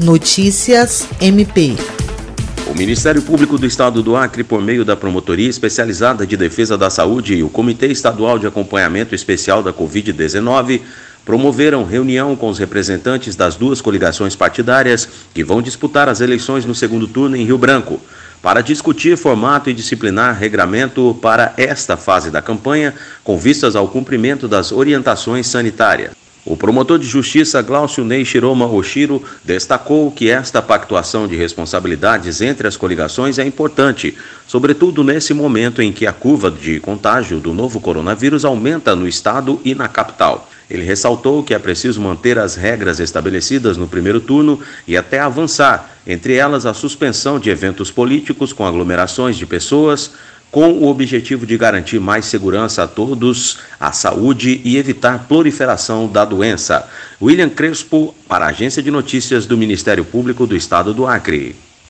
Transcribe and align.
Notícias 0.00 1.06
MP. 1.20 1.76
O 2.66 2.74
Ministério 2.74 3.20
Público 3.20 3.58
do 3.58 3.66
Estado 3.66 4.02
do 4.02 4.16
Acre, 4.16 4.42
por 4.42 4.62
meio 4.62 4.82
da 4.82 4.96
Promotoria 4.96 5.50
Especializada 5.50 6.26
de 6.26 6.38
Defesa 6.38 6.78
da 6.78 6.88
Saúde 6.88 7.34
e 7.34 7.42
o 7.42 7.50
Comitê 7.50 7.88
Estadual 7.88 8.38
de 8.38 8.46
Acompanhamento 8.46 9.14
Especial 9.14 9.62
da 9.62 9.74
Covid-19, 9.74 10.80
promoveram 11.22 11.84
reunião 11.84 12.34
com 12.34 12.48
os 12.48 12.58
representantes 12.58 13.36
das 13.36 13.56
duas 13.56 13.82
coligações 13.82 14.34
partidárias 14.34 15.06
que 15.34 15.44
vão 15.44 15.60
disputar 15.60 16.08
as 16.08 16.22
eleições 16.22 16.64
no 16.64 16.74
segundo 16.74 17.06
turno 17.06 17.36
em 17.36 17.44
Rio 17.44 17.58
Branco, 17.58 18.00
para 18.40 18.62
discutir 18.62 19.18
formato 19.18 19.68
e 19.68 19.74
disciplinar 19.74 20.34
regramento 20.34 21.14
para 21.20 21.52
esta 21.58 21.98
fase 21.98 22.30
da 22.30 22.40
campanha, 22.40 22.94
com 23.22 23.36
vistas 23.36 23.76
ao 23.76 23.86
cumprimento 23.86 24.48
das 24.48 24.72
orientações 24.72 25.46
sanitárias. 25.46 26.19
O 26.44 26.56
promotor 26.56 26.98
de 26.98 27.06
justiça 27.06 27.60
Glaucio 27.60 28.02
Ney 28.02 28.24
Shiroma 28.24 28.66
Oshiro 28.66 29.22
destacou 29.44 30.10
que 30.10 30.30
esta 30.30 30.62
pactuação 30.62 31.28
de 31.28 31.36
responsabilidades 31.36 32.40
entre 32.40 32.66
as 32.66 32.78
coligações 32.78 33.38
é 33.38 33.44
importante, 33.44 34.16
sobretudo 34.46 35.04
nesse 35.04 35.34
momento 35.34 35.82
em 35.82 35.92
que 35.92 36.06
a 36.06 36.12
curva 36.12 36.50
de 36.50 36.80
contágio 36.80 37.40
do 37.40 37.52
novo 37.52 37.78
coronavírus 37.78 38.46
aumenta 38.46 38.96
no 38.96 39.06
estado 39.06 39.60
e 39.64 39.74
na 39.74 39.86
capital. 39.86 40.48
Ele 40.70 40.84
ressaltou 40.84 41.42
que 41.42 41.52
é 41.52 41.58
preciso 41.58 42.00
manter 42.00 42.38
as 42.38 42.54
regras 42.54 43.00
estabelecidas 43.00 43.76
no 43.76 43.88
primeiro 43.88 44.20
turno 44.20 44.60
e 44.86 44.96
até 44.96 45.18
avançar, 45.18 45.90
entre 46.06 46.34
elas 46.34 46.64
a 46.64 46.72
suspensão 46.72 47.38
de 47.38 47.50
eventos 47.50 47.90
políticos 47.90 48.52
com 48.52 48.64
aglomerações 48.64 49.36
de 49.36 49.44
pessoas, 49.44 50.12
com 50.50 50.72
o 50.72 50.88
objetivo 50.88 51.46
de 51.46 51.56
garantir 51.56 52.00
mais 52.00 52.24
segurança 52.24 52.82
a 52.82 52.88
todos, 52.88 53.58
a 53.78 53.92
saúde 53.92 54.60
e 54.64 54.76
evitar 54.76 55.26
proliferação 55.28 56.08
da 56.08 56.24
doença. 56.24 56.88
William 57.22 57.48
Crespo, 57.48 58.14
para 58.28 58.46
a 58.46 58.48
Agência 58.48 58.82
de 58.82 58.90
Notícias 58.90 59.46
do 59.46 59.56
Ministério 59.56 60.04
Público 60.04 60.46
do 60.46 60.56
Estado 60.56 60.92
do 60.92 61.06
Acre. 61.06 61.69